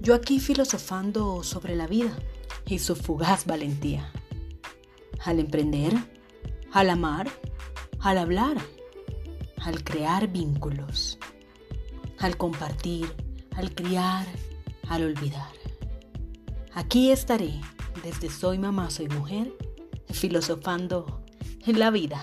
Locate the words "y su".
2.66-2.96